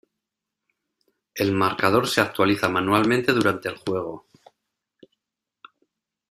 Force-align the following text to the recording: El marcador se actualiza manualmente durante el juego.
El 1.35 1.51
marcador 1.51 2.07
se 2.07 2.21
actualiza 2.21 2.67
manualmente 2.67 3.33
durante 3.33 3.69
el 3.69 3.77
juego. 3.77 4.25